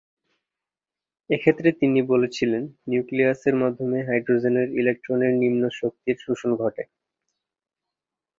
[1.29, 6.83] এক্ষেত্রে তিনি বলেছিলেন, নিউক্লিয়াসের মাধ্যমে হাইড্রোজেনের ইলেকট্রনের নিম্ন শক্তির শোষণ ঘটে।